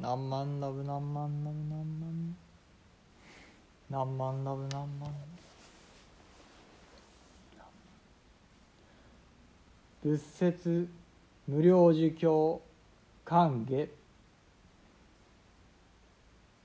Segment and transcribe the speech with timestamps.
[0.00, 2.36] 何万ラブ何万ラブ何万
[3.88, 5.10] 何万ラブ何万
[10.02, 10.88] 仏説
[11.48, 12.60] 無料儒教
[13.24, 13.88] 歓迎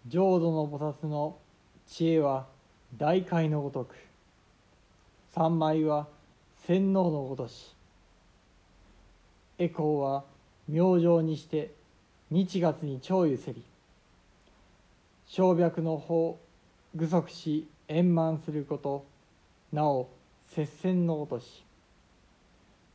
[0.07, 1.37] 浄土の菩薩の
[1.87, 2.47] 知恵は
[2.97, 3.95] 大海のごとく。
[5.33, 6.07] 三枚は
[6.65, 7.75] 洗脳のごとし。
[9.59, 10.23] エコーは
[10.67, 11.71] 明星にして
[12.31, 13.61] 日月に長ゆせり。
[15.25, 16.39] 小脈の方
[16.95, 19.05] 具足し円満すること。
[19.73, 20.07] なお
[20.47, 21.65] 接戦のごとし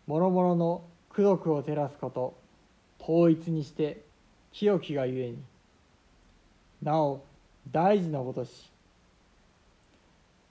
[0.06, 2.34] 諸々の功徳を照らすこと。
[2.98, 4.02] 統一にして
[4.52, 5.38] 清きがゆえに。
[6.82, 7.22] なお
[7.70, 8.72] 大事のごとし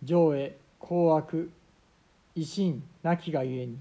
[0.03, 1.49] 上へ公悪
[2.35, 3.79] 維新なきがゆえに。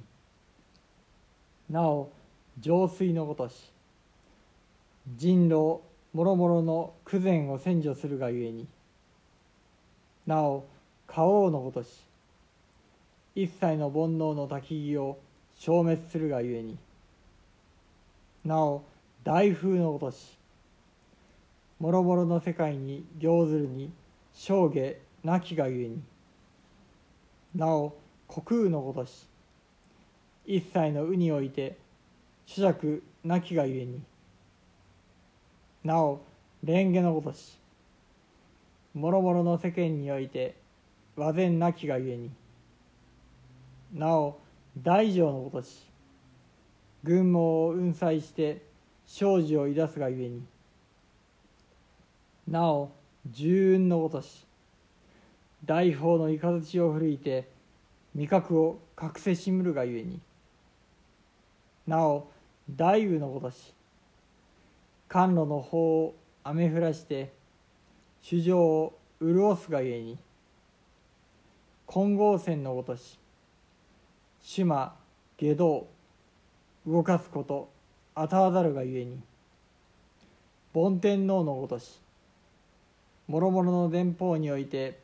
[1.68, 2.10] なお
[2.58, 3.73] 浄水のごとし
[5.06, 5.82] 人狼
[6.14, 8.66] もろもろの苦前を洗浄するがゆえに
[10.26, 10.64] なお
[11.06, 11.88] 花王のごとし
[13.34, 15.18] 一切の煩悩の焚き木を
[15.58, 16.78] 消滅するがゆえに
[18.44, 18.82] なお
[19.24, 20.38] 大風のごとし
[21.78, 23.92] もろもろの世界に行ずるに
[24.32, 26.02] 生下なきがゆえに
[27.54, 27.94] なお
[28.28, 29.26] 虚空のごとし
[30.46, 31.76] 一切のうにおいて
[32.46, 34.00] 主尺なきがゆえに
[35.84, 36.22] なお
[36.62, 37.58] 蓮華のごとし
[38.94, 40.56] もろもろの世間において
[41.14, 42.30] 和然なきがゆえに
[43.92, 44.38] なお
[44.78, 45.84] 大乗のごとし
[47.02, 48.62] 群網を雲砕して
[49.06, 50.42] 生じをいだすがゆえに
[52.48, 52.90] なお
[53.30, 54.46] 重運のごとし
[55.66, 57.48] 大法の雷を吹いて
[58.14, 60.18] 味覚を隠せしむるがゆえに
[61.86, 62.30] なお
[62.74, 63.74] 大雨のごとし
[65.08, 67.32] 甘露の方を雨降らして
[68.22, 70.18] 主情を潤すがゆえに
[71.86, 73.18] 金剛線のごとし
[74.40, 74.94] 主魔
[75.36, 75.86] 下道
[76.86, 77.70] 動かすこと
[78.14, 79.20] あたわざるがゆえに
[80.72, 82.00] 梵天皇のごとし
[83.28, 84.98] 諸々の伝法において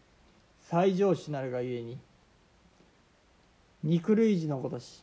[0.62, 1.98] 最上主なるがゆえに
[3.82, 5.02] 肉類児のごとし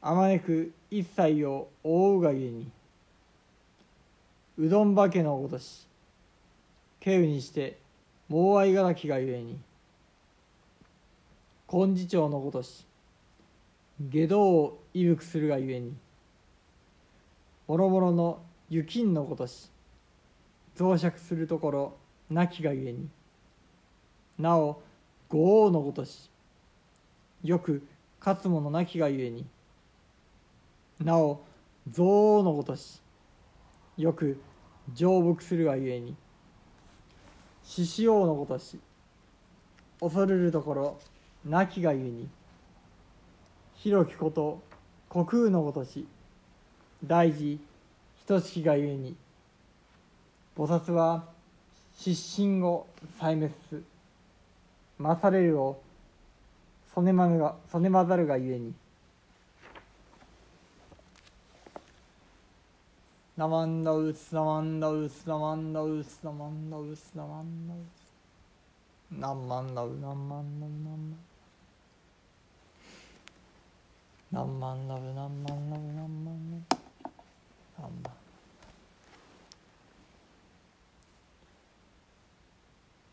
[0.00, 2.70] あまねく一切を覆うがゆえに
[4.56, 5.86] うどん化けのごとし
[7.00, 7.78] 敬うにして
[8.28, 9.58] 猛愛がらきがゆえに
[11.66, 12.86] 金次長のごとし
[14.00, 15.94] 下道を威服するがゆえに
[17.66, 19.70] もろもろの雪んのごとし
[20.76, 21.96] 増殖するところ
[22.30, 23.08] なきがゆえに
[24.38, 24.82] なお
[25.28, 26.30] 五王のごとし
[27.42, 27.86] よく
[28.20, 29.44] 勝つ者なきがゆえに
[31.00, 31.42] なお
[31.86, 32.02] 憎
[32.38, 33.00] 悪のごとし
[33.96, 34.40] よく
[34.94, 36.14] 成仏するがゆえに
[37.62, 38.78] 獅子王のごとし
[40.00, 40.98] 恐るるところ
[41.44, 42.28] なきがゆえに
[43.76, 44.62] 広きこと
[45.10, 46.06] 虚空のごとし
[47.04, 47.58] 大事
[48.26, 49.14] 等しきがゆえに
[50.56, 51.24] 菩薩は
[51.96, 52.86] 失神を
[53.20, 53.82] 壊滅す
[54.98, 55.80] 勝れるを
[56.94, 58.72] そねまがそねまざるがゆえに
[63.36, 68.06] ナマンダウスナマンダウスナマンダウスナマンダウスナマンダウス
[69.10, 71.16] 何万ダウ何万ダウ何万
[74.30, 76.80] 何万ダウ何万ダウ何万ダウ
[77.76, 78.12] 何万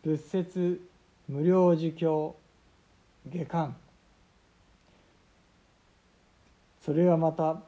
[0.03, 0.81] 仏説
[1.27, 2.35] 無料儒教
[3.27, 3.75] 下巻
[6.85, 7.63] それはまた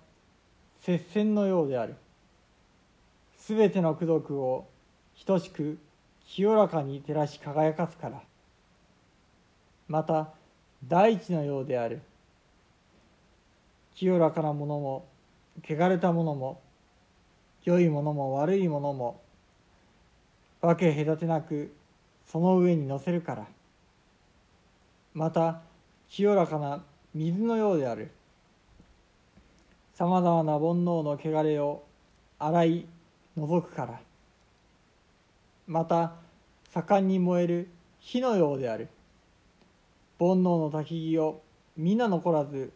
[0.81, 1.95] 接戦のようである。
[3.45, 4.69] すべての功徳を
[5.25, 5.77] 等しく
[6.25, 8.21] 清らかに照らし輝かすから。
[9.89, 10.29] また
[10.87, 12.01] 大地のようである。
[13.95, 15.05] 清らかなものも
[15.61, 16.61] 汚れたものも
[17.65, 19.19] 良いものも悪いものも
[20.61, 21.75] 分け隔てなく
[22.25, 23.45] その上に乗せるから。
[25.13, 25.59] また
[26.07, 26.81] 清らかな
[27.13, 28.09] 水のようである。
[29.95, 31.83] さまざまな煩悩の汚れを
[32.39, 32.85] 洗い
[33.35, 33.99] 除くから。
[35.67, 36.13] また
[36.73, 37.69] 盛んに燃える
[37.99, 38.89] 火のようである。
[40.19, 41.41] 煩悩の焚き木を
[41.75, 42.71] 皆残らず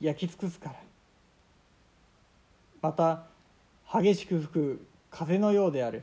[0.00, 0.76] 焼き尽くすから。
[2.82, 3.24] また
[3.92, 6.02] 激しく吹く風のようである。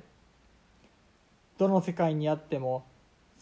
[1.57, 2.85] どの世界にあっても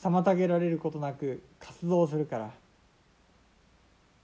[0.01, 2.51] 妨げられることなく活動するから。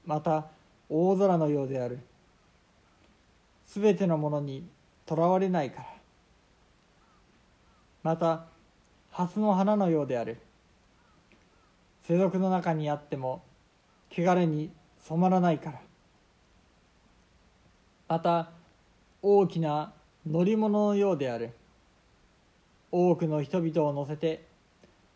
[0.05, 0.47] また
[0.89, 1.99] 大空のようである。
[3.67, 4.67] すべてのものに
[5.05, 5.92] とらわれないから。
[8.03, 8.45] また
[9.11, 10.37] 蓮の花のようである。
[12.03, 13.41] 世俗の中にあっても
[14.11, 14.69] 汚れに
[14.99, 15.81] 染まらないから。
[18.09, 18.51] また
[19.21, 19.93] 大きな
[20.27, 21.51] 乗り物のようである。
[22.91, 24.45] 多くの人々を乗せて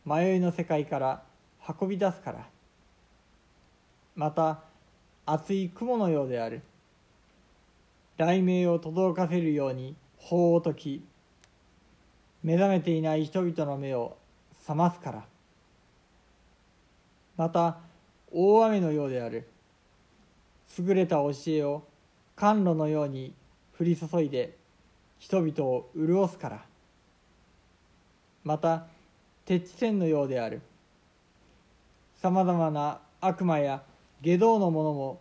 [0.05, 1.23] 迷いの世界から
[1.79, 2.47] 運び出すから。
[4.15, 4.61] また
[5.25, 6.61] 厚い雲のようである。
[8.17, 11.03] 雷鳴を轟かせるように法を解き
[12.43, 14.17] 目覚めていない人々の目を
[14.61, 15.25] 覚ますから。
[17.35, 17.77] また
[18.31, 19.47] 大雨のようである。
[20.79, 21.83] 優れた教えを
[22.35, 23.33] 甘露のように
[23.79, 24.55] 降り注いで
[25.19, 26.65] 人々を潤すから。
[28.43, 28.85] また
[29.45, 30.61] 鉄地線のようである。
[32.21, 33.83] さまざまな悪魔や
[34.21, 35.19] 下道の者も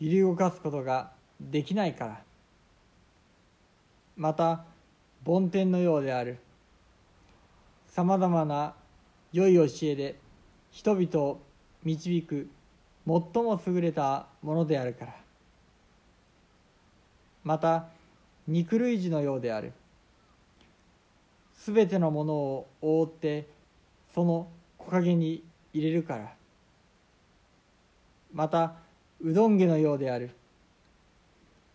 [0.00, 1.10] 揺り動かすことが
[1.40, 2.20] できないから。
[4.16, 4.64] また
[5.26, 6.38] 梵天のようである。
[7.88, 8.74] さまざまな
[9.32, 10.20] 良い教えで
[10.70, 11.40] 人々を
[11.82, 12.48] 導く
[13.04, 15.16] 最も優れたものであるから。
[17.42, 17.86] また
[18.46, 19.72] 肉類児のようである。
[21.56, 23.48] すべてのものを覆って
[24.14, 24.46] その
[24.78, 26.32] 木陰に入れるから。
[28.32, 28.74] また
[29.20, 30.30] うどん毛のようである。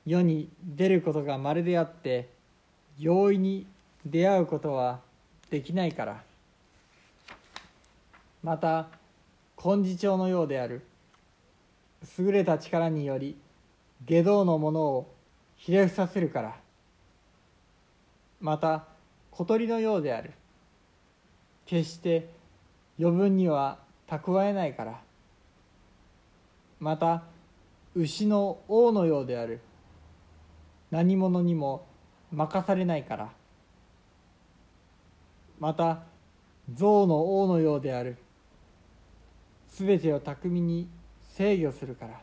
[0.05, 2.39] 世に出ることがまるであって
[2.99, 3.65] 容易に
[4.05, 4.99] 出会うことは
[5.49, 6.23] できないから。
[8.43, 8.87] また
[9.55, 10.81] 金字帳のようである。
[12.17, 13.37] 優れた力により
[14.05, 15.13] 下道のものを
[15.57, 16.55] ひれ伏させるから。
[18.39, 18.85] また
[19.29, 20.31] 小鳥のようである。
[21.67, 22.27] 決して
[22.99, 23.77] 余分には
[24.07, 24.99] 蓄えないから。
[26.79, 27.23] また
[27.93, 29.59] 牛の王のようである。
[30.89, 31.85] 何者にも
[32.31, 33.29] 任されないから。
[35.59, 36.03] また
[36.73, 38.17] 象の王のようである。
[39.69, 40.87] すべてを巧みに
[41.33, 42.19] 制御するから。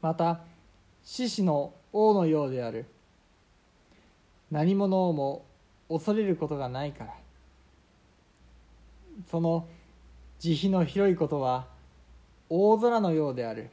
[0.00, 0.40] また
[1.02, 2.86] 獅子の王のようである。
[4.50, 5.44] 何者をも
[5.88, 7.14] 恐れることがないから。
[9.30, 9.68] その
[10.38, 11.66] 慈悲の広いことは
[12.48, 13.70] 大空のようである。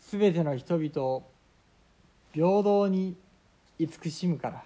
[0.00, 1.35] すべての人々を
[2.36, 3.16] 平等に
[3.78, 4.62] 慈しむから。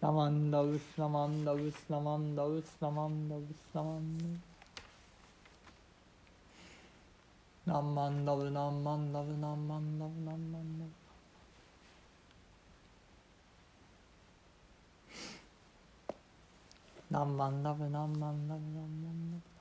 [0.00, 4.54] ナマンダウスナマンダウスナマンダウスナマンダウスナマンダウス
[7.66, 10.92] 何万ダブ何万ダブ何万ダブ何万ダブ
[17.10, 19.53] 何万ダブ何万ダブ何万ダブ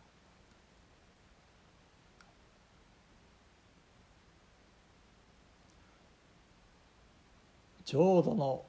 [7.86, 8.64] 浄土の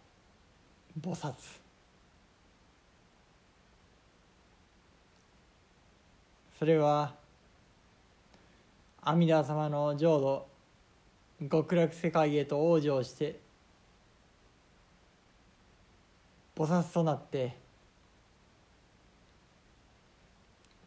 [1.00, 1.33] 菩薩。
[6.59, 7.14] それは
[9.02, 10.47] 阿弥陀様の浄土
[11.50, 13.40] 極楽世界へと往生して
[16.56, 17.56] 菩薩となって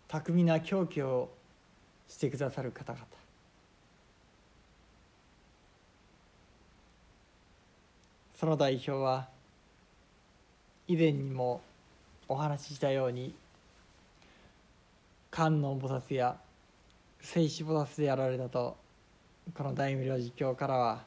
[0.08, 1.30] 巧みな狂気を
[2.08, 3.17] してくださる方々。
[8.40, 9.28] その代表は
[10.88, 11.60] 以前にも
[12.28, 13.34] お話ししたように
[15.32, 16.38] 観音菩薩や
[17.20, 18.78] 聖子菩薩でやられたと
[19.56, 21.04] この大無量寿経からは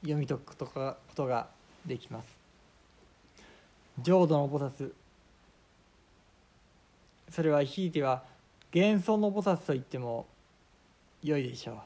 [0.00, 1.48] 読み解くことが
[1.84, 2.28] できます。
[4.00, 4.92] 浄土の菩薩。
[7.30, 8.22] それはひいては
[8.74, 10.26] 幻想の菩薩と言っても
[11.22, 11.76] 良いでしょう。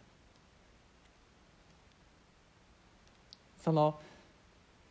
[3.65, 3.99] その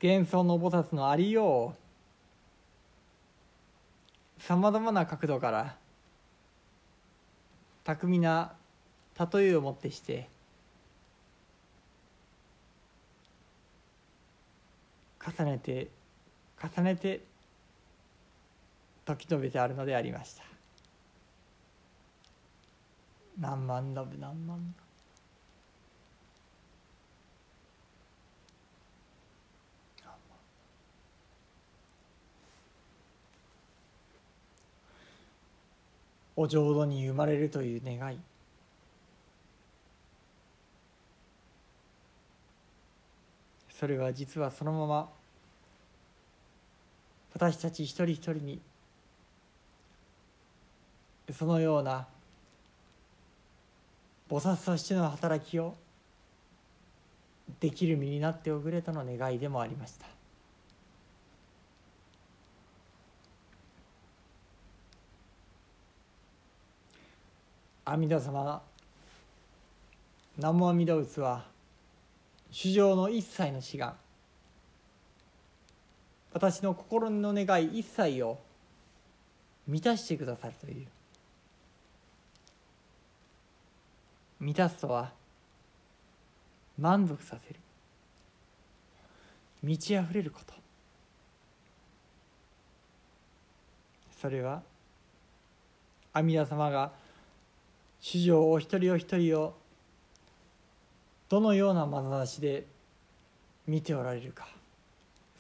[0.04, 1.76] 幻想の菩薩のありよ
[4.40, 4.42] う。
[4.42, 5.76] さまざまな角度から
[7.84, 8.54] 巧みな
[9.32, 10.28] 例えをもってして
[15.24, 15.90] 重ねて
[16.60, 17.22] 重ねて
[19.08, 20.44] 説き述べてあるのでありました。
[23.40, 24.91] 何万ダブ何万ダ
[36.42, 38.20] お浄土に生まれるという願い。
[43.70, 45.10] それは実はそのまま
[47.34, 48.62] 私たち一人一人に
[51.32, 52.08] そのような
[54.30, 55.76] 菩薩としての働きを
[57.60, 60.21] できる身になっておくれとの願いでもありました。
[67.84, 68.62] 阿弥陀様
[70.38, 71.46] 南無阿弥陀仏は
[72.52, 73.96] 主情の一切の志願。
[76.34, 78.40] 私の心の願い一切を
[79.68, 80.88] 満たしてくださるという。
[84.40, 85.12] 満たすとは
[86.78, 87.60] 満足させる。
[89.64, 90.54] 満ち溢れること。
[94.22, 94.62] それは
[96.14, 96.92] 阿弥陀様が
[98.02, 99.54] 主情お一人お一人を
[101.30, 102.66] どのような眼差しで
[103.68, 104.50] 見ておられるか。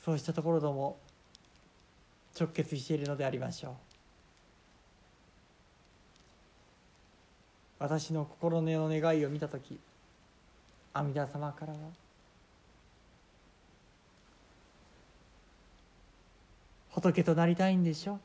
[0.05, 0.97] そうしたところとも
[2.39, 3.73] 直結しているのでありましょう。
[7.79, 9.79] 私の心の願いを見た時
[10.93, 11.79] 阿弥陀様からは
[16.91, 18.19] 仏となりたいんでしょう。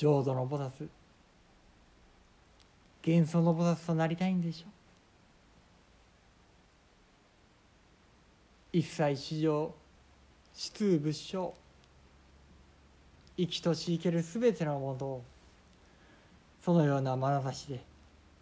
[0.00, 0.88] 浄土の菩薩。
[3.06, 4.70] 幻想の菩薩となりたいんでしょ？
[8.72, 9.74] 一切史上
[10.54, 11.54] 死通仏性
[13.36, 15.24] 生きとし生けるすべてのものを
[16.64, 17.80] そのような眼差しで